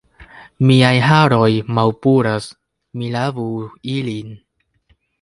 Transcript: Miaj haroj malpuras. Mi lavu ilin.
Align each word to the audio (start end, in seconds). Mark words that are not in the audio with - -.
Miaj 0.69 0.93
haroj 1.07 1.51
malpuras. 1.79 2.49
Mi 2.97 3.15
lavu 3.19 3.49
ilin. 4.01 4.39